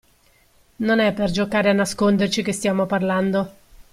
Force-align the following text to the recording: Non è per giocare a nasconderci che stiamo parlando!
Non 0.77 0.97
è 0.97 1.13
per 1.13 1.29
giocare 1.29 1.69
a 1.69 1.73
nasconderci 1.73 2.41
che 2.41 2.53
stiamo 2.53 2.87
parlando! 2.87 3.51